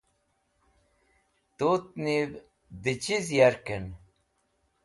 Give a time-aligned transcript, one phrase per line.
[1.57, 2.29] Tut niv
[2.83, 3.85] dẽ chiz yarkẽn